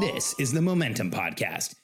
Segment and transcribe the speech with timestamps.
[0.00, 1.74] This is the Momentum Podcast.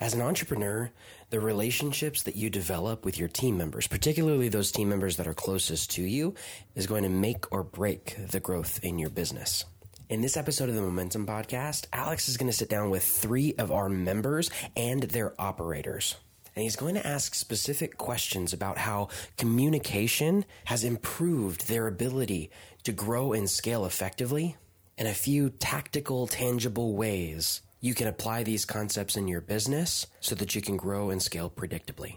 [0.00, 0.90] As an entrepreneur,
[1.30, 5.34] the relationships that you develop with your team members, particularly those team members that are
[5.34, 6.34] closest to you,
[6.74, 9.64] is going to make or break the growth in your business.
[10.08, 13.54] In this episode of the Momentum Podcast, Alex is going to sit down with three
[13.58, 16.16] of our members and their operators.
[16.56, 22.50] And he's going to ask specific questions about how communication has improved their ability
[22.84, 24.56] to grow and scale effectively,
[24.98, 30.34] and a few tactical, tangible ways you can apply these concepts in your business so
[30.34, 32.16] that you can grow and scale predictably.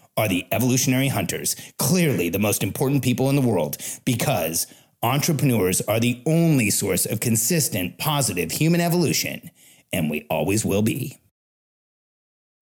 [0.17, 4.67] are the evolutionary hunters, clearly the most important people in the world, because
[5.03, 9.49] entrepreneurs are the only source of consistent, positive human evolution,
[9.91, 11.17] and we always will be.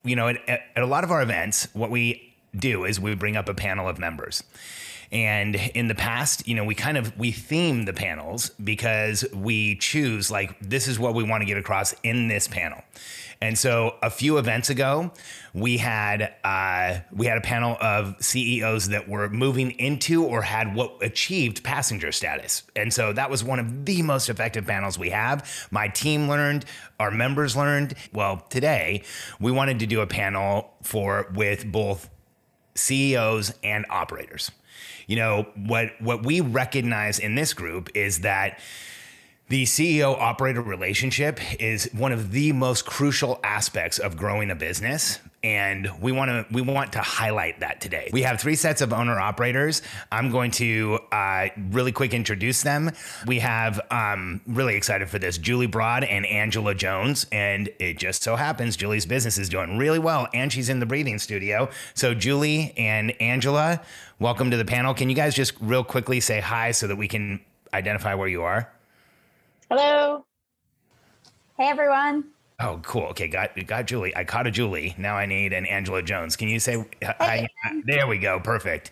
[0.03, 3.35] You know, at, at, a lot of our events, what we do is we bring
[3.35, 4.43] up a panel of members.
[5.11, 9.75] And in the past, you know, we kind of we theme the panels because we
[9.77, 12.81] choose like this is what we want to get across in this panel.
[13.41, 15.11] And so a few events ago,
[15.53, 20.75] we had uh, we had a panel of CEOs that were moving into or had
[20.75, 22.63] what achieved passenger status.
[22.75, 25.67] And so that was one of the most effective panels we have.
[25.71, 26.65] My team learned,
[26.99, 27.95] our members learned.
[28.11, 29.03] Well, today
[29.39, 32.09] we wanted to do a panel for with both
[32.75, 34.51] CEOs and operators.
[35.07, 38.59] You know, what what we recognize in this group is that
[39.49, 45.19] the CEO operator relationship is one of the most crucial aspects of growing a business
[45.41, 48.09] and we want to we want to highlight that today.
[48.11, 49.81] We have three sets of owner operators.
[50.11, 52.91] I'm going to uh, really quick introduce them.
[53.25, 58.21] We have um, really excited for this Julie Broad and Angela Jones, and it just
[58.21, 61.69] so happens Julie's business is doing really well, and she's in the breathing studio.
[61.93, 63.81] So Julie and Angela,
[64.19, 64.93] welcome to the panel.
[64.93, 67.39] Can you guys just real quickly say hi so that we can
[67.73, 68.69] identify where you are?
[69.69, 70.25] Hello.
[71.55, 72.25] Hey, everyone.
[72.59, 73.03] Oh, cool.
[73.09, 74.15] Okay, got got Julie.
[74.15, 74.95] I caught a Julie.
[74.97, 76.35] Now I need an Angela Jones.
[76.35, 77.47] Can you say uh, hi?
[77.85, 78.39] There we go.
[78.39, 78.91] Perfect.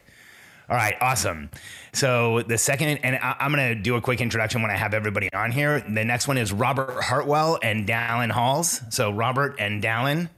[0.69, 1.49] All right, awesome.
[1.93, 4.93] So the second, and I, am going to do a quick introduction when I have
[4.93, 5.79] everybody on here.
[5.79, 8.81] The next one is Robert Hartwell and Dallin Halls.
[8.89, 10.29] So Robert and Dallin.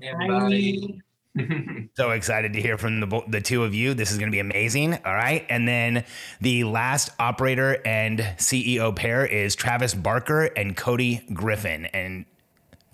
[0.00, 1.02] Hey, everybody.
[1.94, 3.94] so excited to hear from the, the two of you.
[3.94, 4.94] This is going to be amazing.
[4.94, 5.46] All right.
[5.48, 6.04] And then
[6.40, 11.86] the last operator and CEO pair is Travis Barker and Cody Griffin.
[11.86, 12.26] And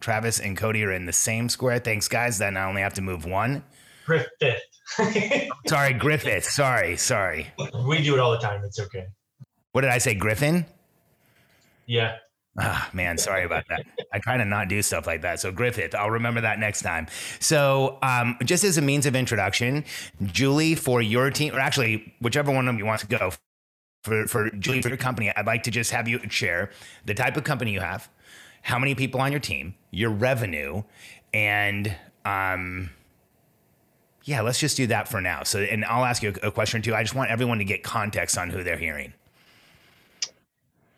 [0.00, 1.78] Travis and Cody are in the same square.
[1.80, 2.38] Thanks, guys.
[2.38, 3.64] Then I only have to move one.
[4.06, 4.62] Griffith.
[5.66, 6.44] sorry, Griffith.
[6.44, 7.48] Sorry, sorry.
[7.86, 8.62] We do it all the time.
[8.64, 9.06] It's okay.
[9.72, 10.14] What did I say?
[10.14, 10.64] Griffin?
[11.86, 12.16] Yeah.
[12.60, 13.86] Ah, man, sorry about that.
[14.12, 15.38] I try to not do stuff like that.
[15.38, 17.06] So Griffith, I'll remember that next time.
[17.38, 19.84] So, um, just as a means of introduction,
[20.24, 23.30] Julie, for your team, or actually, whichever one of you wants to go,
[24.02, 26.70] for for Julie for your company, I'd like to just have you share
[27.04, 28.08] the type of company you have,
[28.62, 30.82] how many people on your team, your revenue,
[31.32, 31.94] and
[32.24, 32.90] um,
[34.24, 35.42] yeah, let's just do that for now.
[35.42, 36.94] So, and I'll ask you a, a question too.
[36.94, 39.12] I just want everyone to get context on who they're hearing.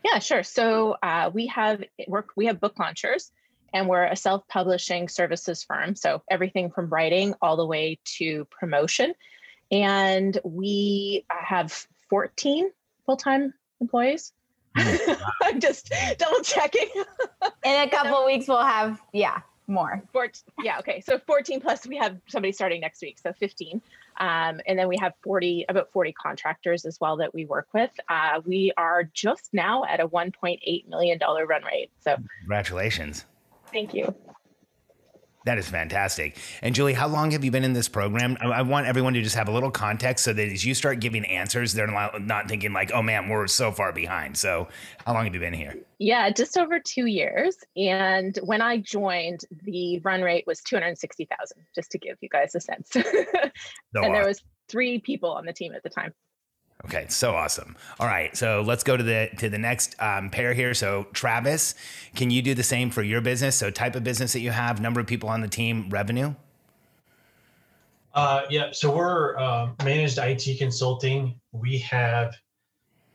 [0.05, 0.43] Yeah, sure.
[0.43, 2.31] So uh, we have work.
[2.37, 3.31] We have Book Launchers,
[3.73, 5.95] and we're a self-publishing services firm.
[5.95, 9.15] So everything from writing all the way to promotion,
[9.71, 12.71] and we have 14
[13.07, 14.33] full-time employees.
[14.79, 16.87] Hmm, I'm just double checking.
[17.65, 19.41] In a couple weeks, we'll have yeah
[19.71, 20.03] more.
[20.13, 20.29] Four,
[20.63, 21.01] yeah, okay.
[21.01, 23.81] So 14 plus we have somebody starting next week, so 15.
[24.19, 27.91] Um, and then we have 40, about 40 contractors as well that we work with.
[28.09, 31.91] Uh, we are just now at a $1.8 million run rate.
[32.01, 33.25] So congratulations.
[33.73, 34.15] Thank you.
[35.47, 36.37] That is fantastic.
[36.61, 38.37] And Julie, how long have you been in this program?
[38.43, 41.01] I, I want everyone to just have a little context so that as you start
[41.01, 44.69] giving answers, they're not, not thinking like, "Oh man, we're so far behind." So,
[45.07, 45.75] how long have you been here?
[45.99, 47.57] Yeah, just over two years.
[47.75, 52.61] And when I joined, the run rate was 260,000, just to give you guys a
[52.61, 52.91] sense.
[53.93, 56.15] So and there was three people on the team at the time.
[56.85, 57.77] Okay, so awesome.
[57.99, 60.73] All right, so let's go to the to the next um, pair here.
[60.73, 61.75] So Travis,
[62.15, 63.57] can you do the same for your business?
[63.57, 66.35] So type of business that you have, number of people on the team, revenue.
[68.15, 68.71] Uh, yeah.
[68.73, 71.39] So we're um, managed IT consulting.
[71.53, 72.35] We have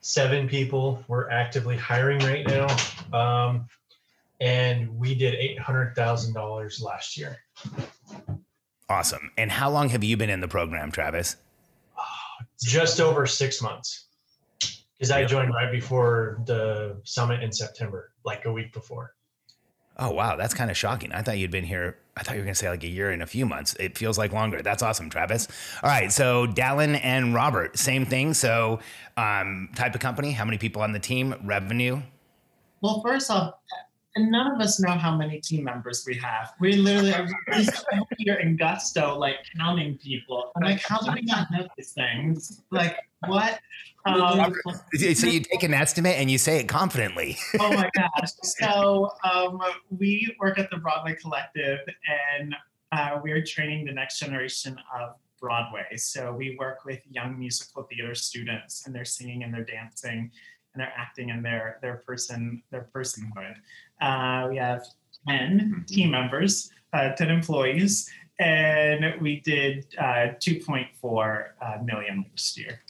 [0.01, 1.03] seven people.
[1.07, 2.67] We're actively hiring right now,
[3.13, 3.67] um,
[4.39, 7.37] and we did eight hundred thousand dollars last year.
[8.87, 9.31] Awesome.
[9.37, 11.37] And how long have you been in the program, Travis?
[12.63, 14.07] Just over six months,
[14.97, 19.13] because I joined right before the summit in September, like a week before.
[19.97, 21.11] Oh wow, that's kind of shocking.
[21.13, 21.97] I thought you'd been here.
[22.17, 23.75] I thought you were going to say like a year and a few months.
[23.79, 24.61] It feels like longer.
[24.61, 25.47] That's awesome, Travis.
[25.83, 28.33] All right, so Dallin and Robert, same thing.
[28.33, 28.79] So
[29.17, 32.01] um, type of company, how many people on the team, revenue.
[32.81, 33.55] Well, first off,
[34.15, 36.53] and none of us know how many team members we have.
[36.59, 37.27] We literally are
[38.17, 40.51] here in Gusto, like counting people.
[40.55, 42.61] I'm like, how do we not know these things?
[42.71, 42.97] Like,
[43.27, 43.59] what?
[44.05, 44.55] Um,
[44.93, 47.37] So you take an estimate and you say it confidently.
[47.59, 48.29] oh my gosh.
[48.41, 49.59] So um,
[49.89, 51.79] we work at the Broadway Collective
[52.39, 52.55] and
[52.91, 55.97] uh, we're training the next generation of Broadway.
[55.97, 60.31] So we work with young musical theater students and they're singing and they're dancing
[60.75, 63.55] and they're acting and their their person their personhood.
[64.01, 64.85] Uh, we have
[65.27, 72.81] 10 team members, uh, 10 employees, and we did uh, 2.4 uh, million last year.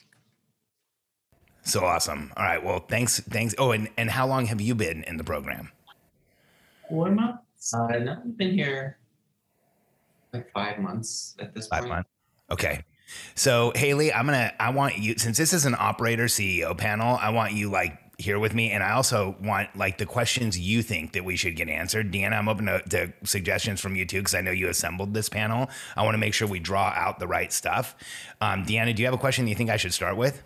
[1.62, 2.32] So awesome.
[2.36, 2.62] All right.
[2.62, 3.20] Well, thanks.
[3.20, 3.54] Thanks.
[3.58, 5.70] Oh, and, and how long have you been in the program?
[6.88, 7.74] Four months?
[7.74, 8.98] Uh, no, I've been here
[10.32, 11.90] like five months at this Five point.
[11.90, 12.10] months.
[12.50, 12.84] Okay.
[13.34, 14.52] So Haley, I'm gonna.
[14.58, 17.16] I want you since this is an operator CEO panel.
[17.20, 20.82] I want you like here with me, and I also want like the questions you
[20.82, 22.12] think that we should get answered.
[22.12, 25.28] Deanna, I'm open to, to suggestions from you too because I know you assembled this
[25.28, 25.68] panel.
[25.96, 27.94] I want to make sure we draw out the right stuff.
[28.40, 30.42] Um, Deanna, do you have a question that you think I should start with?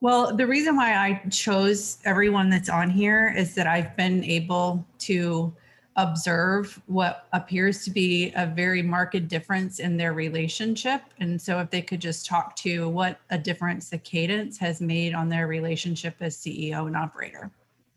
[0.00, 4.84] Well, the reason why I chose everyone that's on here is that I've been able
[5.00, 5.54] to
[5.96, 11.02] observe what appears to be a very marked difference in their relationship.
[11.20, 15.14] And so, if they could just talk to what a difference the cadence has made
[15.14, 17.50] on their relationship as CEO and operator.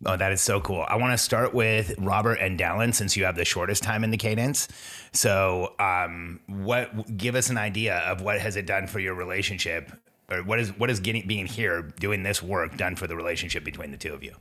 [0.05, 0.85] Oh, that is so cool.
[0.87, 4.11] I want to start with Robert and Dallin since you have the shortest time in
[4.11, 4.67] the cadence.
[5.13, 9.91] So, um, what give us an idea of what has it done for your relationship,
[10.29, 13.63] or what is what is getting being here doing this work done for the relationship
[13.63, 14.35] between the two of you?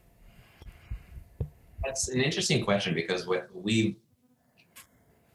[1.85, 3.97] That's an interesting question because what we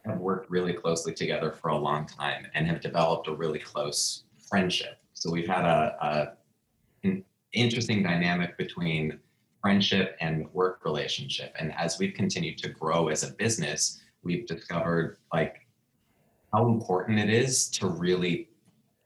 [0.06, 4.24] have worked really closely together for a long time and have developed a really close
[4.50, 4.98] friendship.
[5.14, 7.24] So we've had a, a an
[7.54, 9.20] interesting dynamic between
[9.62, 11.54] friendship and work relationship.
[11.60, 15.68] And as we've continued to grow as a business, we've discovered like
[16.54, 18.50] how important it is to really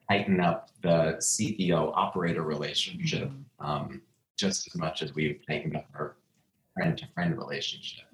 [0.10, 4.02] tighten up the CEO operator relationship um,
[4.38, 6.16] just as much as we've tightened up our
[6.74, 8.06] friend to friend relationship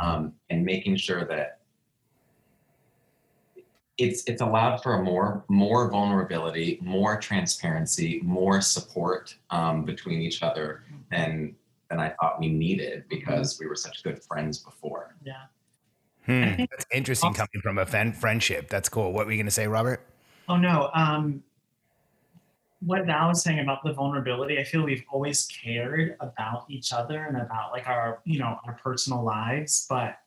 [0.00, 1.60] um, and making sure that
[3.96, 10.42] it's it's allowed for a more more vulnerability more transparency more support um, between each
[10.42, 11.54] other than
[11.88, 15.34] than i thought we needed because we were such good friends before Yeah.
[16.26, 18.70] Hmm, that's interesting also- coming from a friend friendship.
[18.70, 19.12] That's cool.
[19.12, 20.00] What were you going to say, Robert?
[20.48, 20.88] Oh no.
[20.94, 21.42] Um,
[22.84, 27.24] what Val was saying about the vulnerability, I feel we've always cared about each other
[27.24, 30.18] and about like our, you know, our personal lives, but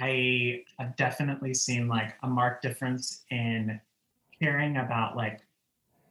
[0.00, 3.80] I have definitely seen like a marked difference in
[4.40, 5.40] caring about like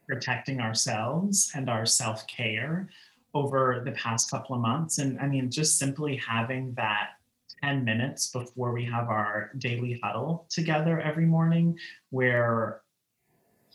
[0.08, 2.90] protecting ourselves and our self-care
[3.34, 5.00] over the past couple of months.
[5.00, 7.12] And I mean, just simply having that
[7.64, 11.78] 10 minutes before we have our daily huddle together every morning
[12.10, 12.82] where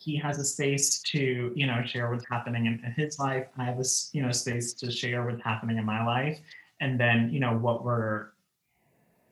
[0.02, 3.78] he has a space to you know share what's happening in his life i have
[3.78, 6.38] a you know space to share what's happening in my life
[6.80, 8.28] and then you know what we're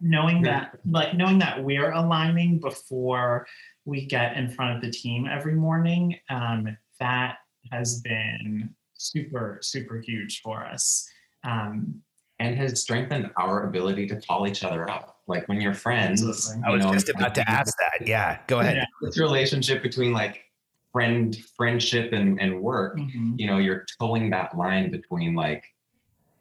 [0.01, 3.47] knowing that like knowing that we're aligning before
[3.85, 7.39] we get in front of the team every morning um, that
[7.73, 11.09] has been super super huge for us
[11.45, 12.01] um,
[12.39, 16.27] and has strengthened our ability to call each other out like when you're friends I
[16.27, 18.07] was you know, just about to ask that.
[18.07, 18.77] Yeah, go ahead.
[18.79, 18.85] Yeah.
[19.01, 20.50] this relationship between like
[20.93, 23.39] friend friendship and, and work mhm.
[23.39, 25.65] you know you're towing that line between like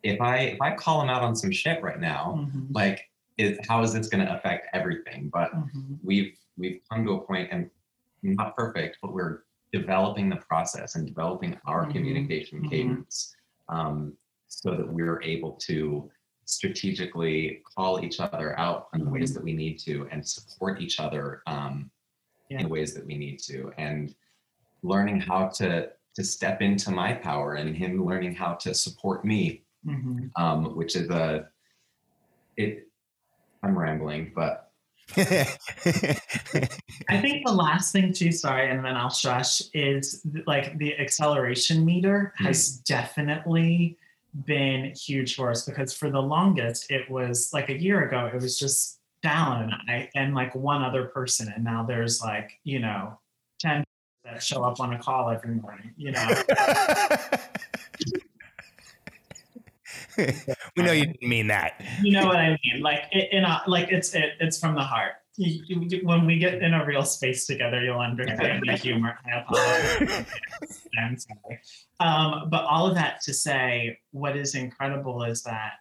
[0.04, 2.68] if i if i call him out on some shit right now Mhm.
[2.74, 3.02] like
[3.38, 5.30] is how is this going to affect everything?
[5.32, 5.98] But Mhm.
[6.04, 7.70] we've we've come to a point and
[8.22, 11.92] not perfect, but we're developing the process and developing our Mhm.
[11.94, 12.70] communication Mhm.
[12.70, 13.34] cadence
[13.70, 14.18] um,
[14.50, 16.12] so that we're able to
[16.44, 21.00] strategically call each other out in the ways that we need to and support each
[21.00, 21.90] other um,
[22.50, 22.60] Yeah.
[22.60, 24.14] in ways that we need to and
[24.84, 29.64] learning how to to step into my power and him learning how to support me
[29.86, 30.30] Mhm.
[30.36, 31.48] um, which is a
[32.58, 32.88] it
[33.64, 34.66] i'm rambling but
[35.18, 35.24] I
[37.22, 42.32] think the last thing too, sorry, and then I'll shush, is like the acceleration meter
[42.38, 43.98] has definitely
[44.46, 48.40] been huge for us because for the longest it was like a year ago, it
[48.40, 51.52] was just Dallin and I and like one other person.
[51.56, 53.18] And now there's like, you know, 10
[54.32, 56.28] that show up on a call every morning, you know.
[60.78, 61.82] we know you didn't mean that.
[62.02, 62.82] you know what I mean?
[62.82, 65.14] Like it, in a, like it's it, it's from the heart.
[65.38, 69.18] You, you, when we get in a real space together, you'll understand the humor.
[69.26, 70.26] I apologize.
[71.00, 71.62] I'm sorry.
[72.02, 75.76] Um, but all of that to say, what is incredible is that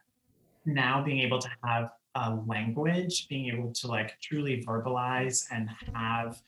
[0.64, 6.40] now being able to have a language, being able to like truly verbalize and have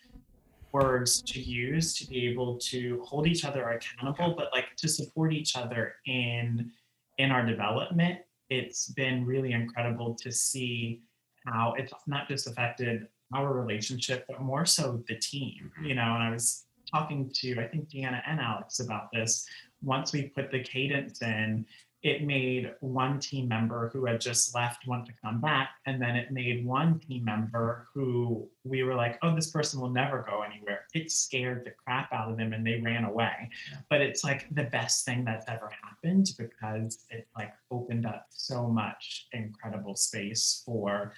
[0.72, 5.32] words to use to be able to hold each other accountable, but like to support
[5.32, 6.70] each other in
[7.18, 11.00] in our development it's been really incredible to see
[11.46, 15.70] how it's not just affected our relationship, but more so the team.
[15.78, 15.84] Mm-hmm.
[15.86, 19.46] You know, and I was talking to I think Deanna and Alex about this.
[19.82, 21.64] Once we put the cadence in,
[22.02, 26.16] it made one team member who had just left want to come back, and then
[26.16, 30.42] it made one team member who we were like, "Oh, this person will never go
[30.42, 33.50] anywhere." It scared the crap out of them, and they ran away
[33.88, 38.66] but it's like the best thing that's ever happened because it like opened up so
[38.66, 41.12] much incredible space for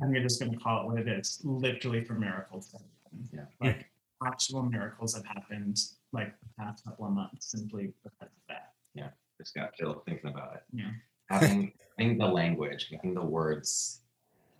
[0.00, 2.74] I'm just going to call it what it is, literally for miracles.
[3.32, 3.40] Yeah.
[3.60, 3.86] Like
[4.24, 5.78] actual miracles have happened
[6.12, 8.74] like the past couple of months simply because of that.
[9.38, 10.90] Just got chill thinking about it Yeah.
[11.30, 14.02] having having the language having the words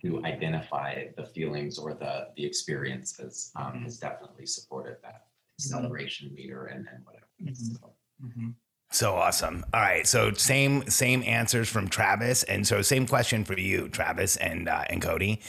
[0.01, 3.83] to identify the feelings or the the experiences um, Mhm.
[3.83, 5.25] has definitely supported that
[5.61, 5.75] Mm-hmm.
[5.75, 7.55] acceleration meter and, and whatever Mhm.
[7.55, 7.93] So,
[8.23, 8.53] Mhm.
[8.91, 9.63] So awesome.
[9.73, 10.07] All right.
[10.07, 14.85] So same same answers from Travis, and so same question for you, Travis and uh,
[14.89, 15.41] and Cody.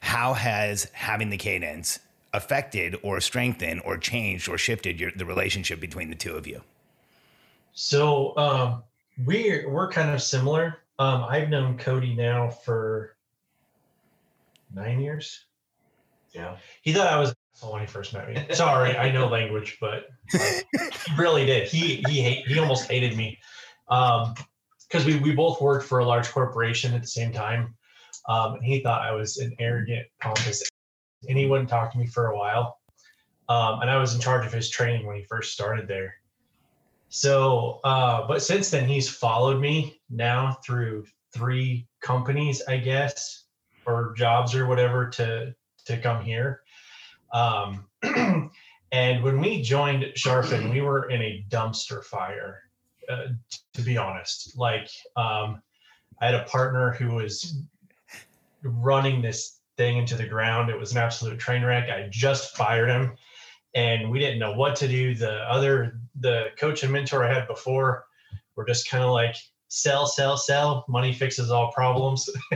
[0.00, 2.00] How has having the cadence
[2.32, 6.62] affected or strengthened or changed or shifted your the relationship between the two of you?
[7.80, 8.82] So um,
[9.24, 10.78] we're we're kind of similar.
[10.98, 13.16] Um, I've known Cody now for
[14.74, 15.46] nine years.
[16.32, 18.46] Yeah, he thought I was when he first met me.
[18.52, 21.68] Sorry, I know language, but like, he really did.
[21.68, 23.38] He he hate, he almost hated me
[23.88, 27.76] because we we both worked for a large corporation at the same time.
[28.28, 30.68] Um, and he thought I was an arrogant, pompous,
[31.28, 32.80] and he wouldn't talk to me for a while.
[33.48, 36.16] Um, and I was in charge of his training when he first started there.
[37.08, 43.44] So, uh, but since then, he's followed me now through three companies, I guess,
[43.86, 45.54] or jobs or whatever to
[45.86, 46.60] to come here.
[47.32, 47.86] Um,
[48.92, 52.60] and when we joined Charfen, we were in a dumpster fire,
[53.08, 53.28] uh,
[53.74, 54.56] to be honest.
[54.58, 55.62] Like, um,
[56.20, 57.62] I had a partner who was
[58.62, 60.68] running this thing into the ground.
[60.68, 61.88] It was an absolute train wreck.
[61.88, 63.16] I just fired him
[63.78, 65.14] and we didn't know what to do.
[65.14, 68.06] The other, the coach and mentor I had before
[68.56, 69.36] were just kind of like,
[69.68, 70.84] sell, sell, sell.
[70.88, 72.28] Money fixes all problems.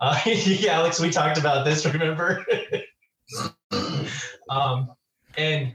[0.00, 2.42] uh, yeah, Alex, we talked about this, remember?
[4.48, 4.88] um,
[5.36, 5.74] and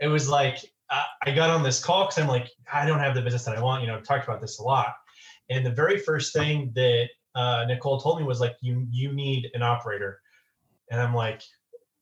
[0.00, 0.58] it was like,
[0.90, 3.56] I, I got on this call because I'm like, I don't have the business that
[3.56, 3.80] I want.
[3.80, 4.94] You know, I've talked about this a lot.
[5.48, 9.50] And the very first thing that uh, Nicole told me was like, you you need
[9.54, 10.20] an operator.
[10.90, 11.42] And I'm like,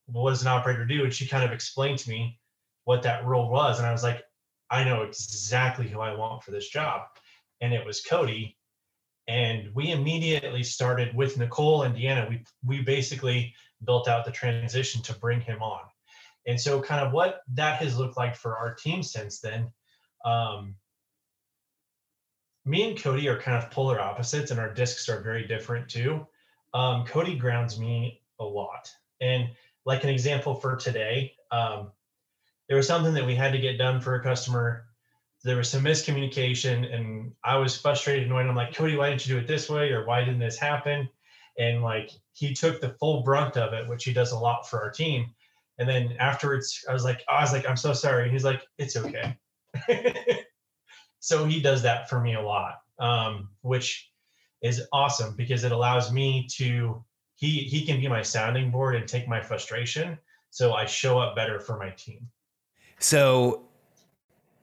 [0.06, 1.04] what does an operator do?
[1.04, 2.38] And she kind of explained to me
[2.84, 3.78] what that role was.
[3.78, 4.22] And I was like,
[4.70, 7.02] I know exactly who I want for this job.
[7.60, 8.56] And it was Cody.
[9.26, 12.28] And we immediately started with Nicole and Deanna.
[12.28, 15.80] We we basically built out the transition to bring him on.
[16.46, 19.72] And so kind of what that has looked like for our team since then.
[20.24, 20.74] Um,
[22.66, 26.26] me and Cody are kind of polar opposites, and our discs are very different too.
[26.72, 28.90] Um, Cody grounds me a lot.
[29.20, 29.48] And
[29.84, 31.92] like an example for today, um,
[32.68, 34.86] there was something that we had to get done for a customer.
[35.42, 38.48] There was some miscommunication, and I was frustrated and annoyed.
[38.48, 39.90] I'm like, Cody, why didn't you do it this way?
[39.90, 41.08] Or why didn't this happen?
[41.58, 44.80] And like, he took the full brunt of it, which he does a lot for
[44.82, 45.26] our team.
[45.78, 48.24] And then afterwards, I was like, I was like, I'm so sorry.
[48.24, 49.36] And he's like, it's okay.
[51.20, 54.10] so he does that for me a lot, um, which
[54.62, 57.04] is awesome because it allows me to
[57.36, 60.18] he he can be my sounding board and take my frustration
[60.54, 62.28] so I show up better for my team.
[63.00, 63.64] So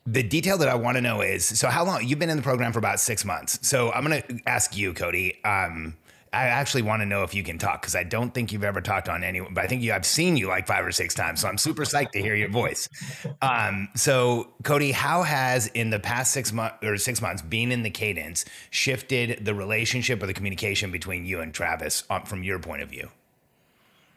[0.05, 2.43] the detail that I want to know is so how long you've been in the
[2.43, 3.59] program for about six months.
[3.67, 5.43] So I'm going to ask you, Cody.
[5.43, 5.97] Um,
[6.33, 8.79] I actually want to know if you can talk because I don't think you've ever
[8.79, 11.41] talked on anyone, but I think you I've seen you like five or six times.
[11.41, 12.87] So I'm super psyched to hear your voice.
[13.43, 17.81] Um, so Cody, how has in the past six months or six months being in
[17.81, 22.59] the cadence shifted the relationship or the communication between you and Travis um, from your
[22.59, 23.09] point of view?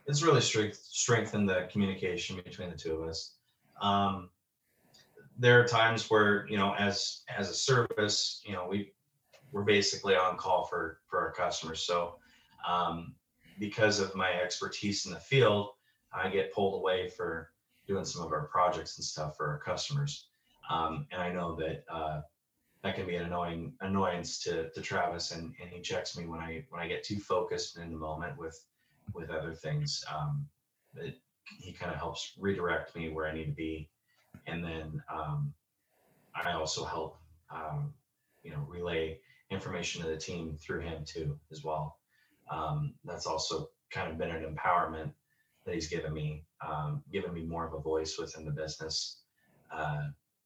[0.07, 3.33] It's really strength, strengthened the communication between the two of us.
[3.81, 4.29] Um,
[5.39, 8.93] there are times where you know as as a service you know we
[9.55, 11.81] we're basically on call for for our customers.
[11.81, 12.17] So
[12.69, 13.15] um,
[13.59, 15.71] because of my expertise in the field
[16.13, 17.51] i get pulled away for
[17.87, 20.29] doing some of our projects and stuff for our customers.
[20.71, 22.21] Um, and i know that uh,
[22.83, 26.41] that can be an annoying annoyance to, to travis and, and he checks me when
[26.41, 28.59] i when i get too focused in the moment with
[29.13, 30.03] with other things.
[30.13, 30.47] Um,
[30.97, 31.19] it,
[31.61, 33.91] he kind of helps redirect me where i need to be.
[34.47, 35.53] And then um,
[36.35, 37.19] I also help
[37.51, 37.93] um,
[38.43, 39.19] you know relay
[39.51, 41.99] information to the team through him too as well.
[42.51, 45.13] Um, that's also kind of been an empowerment
[45.65, 49.21] that he's given me, um, given me more of a voice within the business
[49.73, 50.03] uh,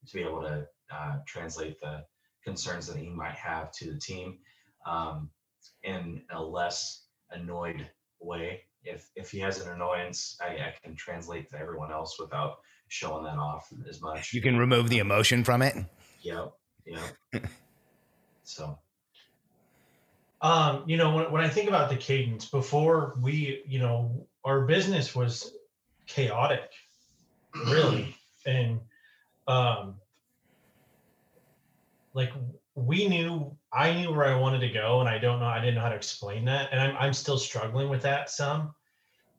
[0.07, 2.05] to be able to uh, translate the
[2.45, 4.39] concerns that he might have to the team
[4.87, 5.31] um,
[5.83, 7.89] in a less annoyed
[8.21, 8.63] way.
[8.85, 13.25] If if he has an annoyance, I, I can translate to everyone else without showing
[13.25, 14.33] that off as much.
[14.33, 15.77] You can remove the emotion from it.
[16.23, 16.53] Yep.
[16.87, 17.45] Yep.
[18.45, 18.79] so.
[20.41, 24.67] Um, you know, when, when I think about the cadence before we, you know, our
[24.67, 25.53] business was
[26.07, 26.71] chaotic,
[27.55, 28.15] really.
[28.47, 28.81] and
[29.47, 29.97] um
[32.15, 32.33] like
[32.75, 35.75] we knew I knew where I wanted to go and I don't know, I didn't
[35.75, 36.69] know how to explain that.
[36.73, 38.75] And I'm I'm still struggling with that some.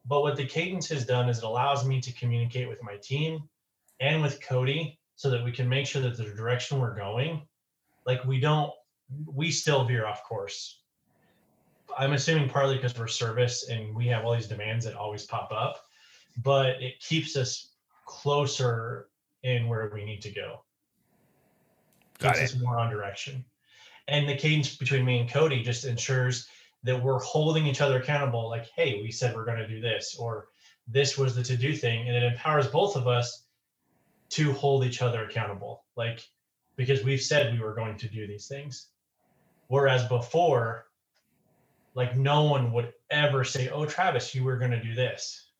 [0.06, 3.48] But what the cadence has done is it allows me to communicate with my team
[4.00, 7.46] and with Cody so that we can make sure that the direction we're going,
[8.06, 8.72] like we don't,
[9.26, 10.79] we still veer off course.
[11.98, 15.50] I'm assuming partly because we're service and we have all these demands that always pop
[15.52, 15.84] up,
[16.42, 17.72] but it keeps us
[18.06, 19.08] closer
[19.42, 20.62] in where we need to go.
[22.18, 23.44] Got Keeps us more on direction.
[24.08, 26.48] And the cadence between me and Cody just ensures
[26.82, 30.16] that we're holding each other accountable like hey we said we're going to do this
[30.18, 30.48] or
[30.88, 33.44] this was the to do thing and it empowers both of us
[34.30, 36.22] to hold each other accountable like
[36.76, 38.88] because we've said we were going to do these things
[39.68, 40.86] whereas before
[41.94, 45.50] like no one would ever say oh travis you were going to do this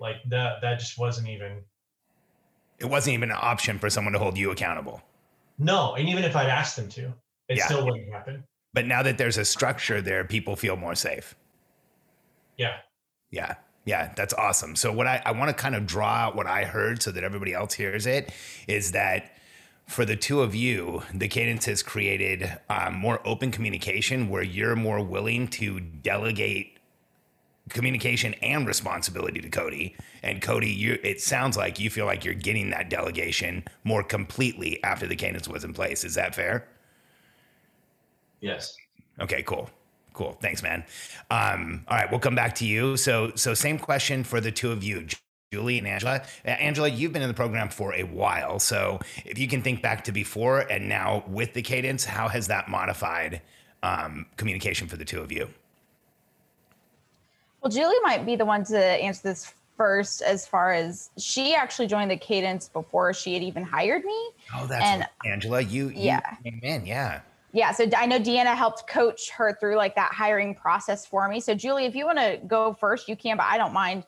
[0.00, 1.62] like that that just wasn't even
[2.78, 5.02] It wasn't even an option for someone to hold you accountable.
[5.58, 7.12] no and even if i'd asked them to
[7.48, 7.66] it Yeah.
[7.66, 11.34] still wouldn't happen But now that there's a structure there, people feel more safe.
[12.56, 12.78] yeah
[13.30, 13.54] Yeah.
[13.84, 14.76] Yeah, that's awesome.
[14.76, 17.24] So what I, I want to kind of draw out what I heard so that
[17.24, 18.30] everybody else hears it
[18.66, 19.32] is that
[19.88, 24.76] for the two of you, the cadence has created um, more open communication where you're
[24.76, 26.78] more willing to delegate
[27.70, 29.96] communication and responsibility to Cody.
[30.22, 34.82] And Cody, you it sounds like you feel like you're getting that delegation more completely
[34.84, 36.04] after the cadence was in place.
[36.04, 36.68] Is that fair?
[38.40, 38.76] Yes.
[39.20, 39.70] Okay, cool.
[40.12, 40.36] Cool.
[40.42, 40.84] Thanks, man.
[41.30, 42.98] Um, all right, we'll come back to you.
[42.98, 45.06] So, so same question for the two of you,
[45.50, 46.22] Julie and Angela.
[46.44, 48.58] Uh, Angela, you've been in the program for a while.
[48.58, 52.46] So, if you can think back to before and now with the cadence, how has
[52.48, 53.40] that modified
[53.82, 55.48] um, communication for the two of you?
[57.62, 61.86] Well, Julie might be the one to answer this first, as far as she actually
[61.86, 64.30] joined the cadence before she had even hired me.
[64.54, 65.60] Oh, that's And- right, Angela.
[65.62, 66.20] You, you Yeah.
[66.44, 66.84] came in.
[66.84, 67.20] Yeah.
[67.52, 71.40] Yeah, so I know Deanna helped coach her through like that hiring process for me.
[71.40, 74.04] So Julie, if you want to go first, you can, but I don't mind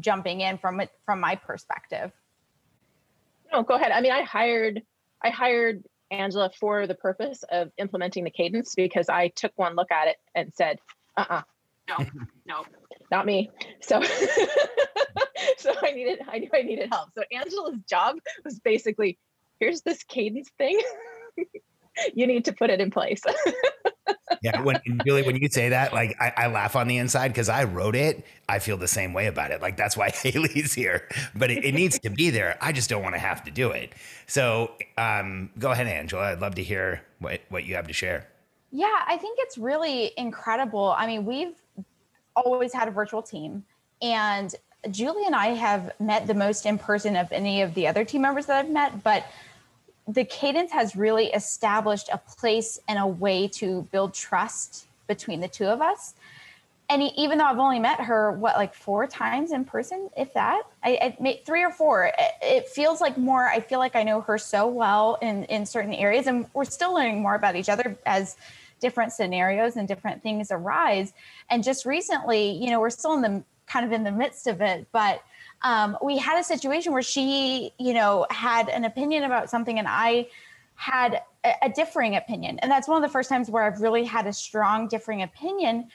[0.00, 2.12] jumping in from it from my perspective.
[3.52, 3.92] No, go ahead.
[3.92, 4.82] I mean, I hired
[5.22, 9.90] I hired Angela for the purpose of implementing the cadence because I took one look
[9.90, 10.78] at it and said,
[11.16, 11.42] uh-uh,
[11.88, 12.06] no,
[12.46, 12.64] no,
[13.10, 13.50] not me.
[13.80, 14.02] So
[15.58, 17.10] so I needed I knew I needed help.
[17.14, 19.18] So Angela's job was basically
[19.60, 20.80] here's this cadence thing.
[22.14, 23.22] you need to put it in place.
[24.42, 27.48] Yeah, when Julie, when you say that, like I, I laugh on the inside because
[27.48, 28.26] I wrote it.
[28.46, 29.62] I feel the same way about it.
[29.62, 32.58] Like that's why Haley's here, but it, it needs to be there.
[32.60, 33.92] I just don't want to have to do it.
[34.26, 36.32] So, um, go ahead, Angela.
[36.32, 38.28] I'd love to hear what what you have to share.
[38.70, 40.94] Yeah, I think it's really incredible.
[40.96, 41.54] I mean, we've
[42.36, 43.64] always had a virtual team,
[44.02, 44.54] and
[44.90, 48.22] Julie and I have met the most in person of any of the other team
[48.22, 49.24] members that I've met, but
[50.06, 55.48] the cadence has really established a place and a way to build trust between the
[55.48, 56.14] two of us
[56.90, 60.62] and even though I've only met her, what, like four times in person, if that,
[60.82, 63.48] I, I three or four, it, it, feels like more.
[63.48, 66.92] I feel like I know her so well in, in certain areas, and we're still
[66.92, 68.36] learning more about each other as
[68.80, 71.14] different scenarios and different things arise.
[71.48, 73.42] And just recently, you know, we're still in the
[73.74, 75.22] kind of in the midst of it, but
[75.62, 79.88] um, we had a situation where she, you know, had an opinion about something, and
[79.88, 80.28] I
[80.76, 82.58] had a, a differing opinion.
[82.60, 85.88] And that's one of the first times where I've really had a strong differing opinion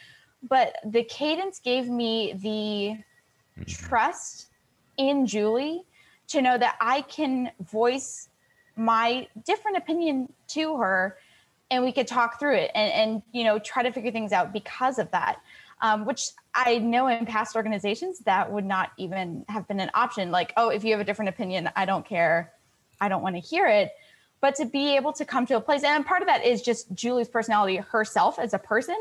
[0.47, 2.97] but the cadence gave me the
[3.59, 3.63] mm-hmm.
[3.63, 4.47] trust
[4.97, 5.83] in Julie
[6.27, 8.29] to know that I can voice
[8.75, 11.17] my different opinion to her
[11.71, 14.53] and we could talk through it and, and you know try to figure things out
[14.53, 15.41] because of that
[15.81, 16.29] um, which
[16.65, 20.69] i know in past organizations that would not even have been an option like oh
[20.69, 22.51] if you have a different opinion i don't care
[23.01, 23.91] i don't want to hear it
[24.41, 26.93] but to be able to come to a place and part of that is just
[26.93, 28.97] julie's personality herself as a person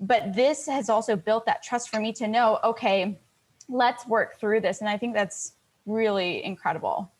[0.00, 3.18] but this has also built that trust for me to know, okay,
[3.68, 4.80] let's work through this.
[4.80, 5.52] And I think that's
[5.86, 7.10] really incredible.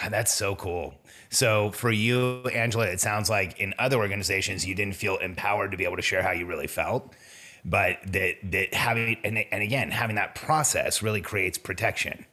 [0.00, 0.94] God, that's so cool.
[1.30, 5.76] So for you, Angela, it sounds like in other organizations you didn't feel empowered to
[5.76, 7.12] be able to share how you really felt,
[7.64, 12.26] but that that having and, and again having that process really creates protection.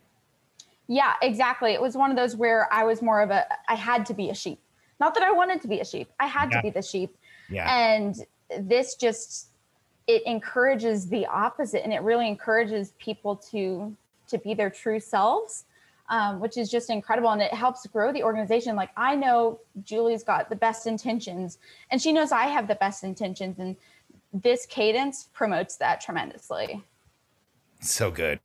[0.87, 1.73] Yeah, exactly.
[1.73, 4.29] It was one of those where I was more of a I had to be
[4.29, 4.59] a sheep.
[4.99, 6.09] Not that I wanted to be a sheep.
[6.19, 6.57] I had yeah.
[6.57, 7.15] to be the sheep.
[7.49, 7.69] Yeah.
[7.69, 8.15] And
[8.59, 9.49] this just
[10.07, 13.95] it encourages the opposite and it really encourages people to
[14.27, 15.65] to be their true selves
[16.09, 20.23] um, which is just incredible and it helps grow the organization like i know julie's
[20.23, 21.57] got the best intentions
[21.91, 23.75] and she knows i have the best intentions and
[24.33, 26.83] this cadence promotes that tremendously
[27.79, 28.39] so good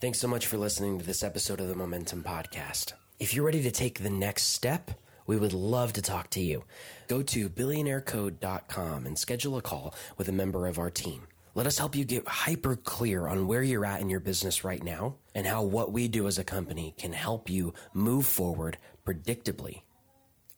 [0.00, 3.62] thanks so much for listening to this episode of the momentum podcast if you're ready
[3.62, 4.92] to take the next step
[5.30, 6.64] we would love to talk to you.
[7.06, 11.28] Go to billionairecode.com and schedule a call with a member of our team.
[11.54, 14.82] Let us help you get hyper clear on where you're at in your business right
[14.82, 19.82] now and how what we do as a company can help you move forward predictably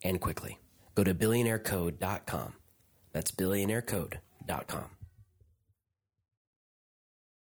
[0.02, 0.58] and quickly.
[0.94, 2.54] Go to billionairecode.com.
[3.12, 5.01] That's billionairecode.com.